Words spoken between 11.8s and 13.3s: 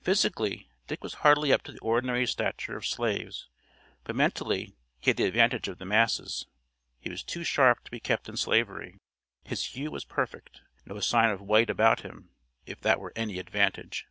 him, if that were